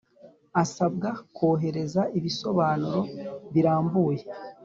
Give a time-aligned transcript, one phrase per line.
[0.63, 3.01] Asabwa kohereza ibisobanuro
[3.53, 4.21] birambuye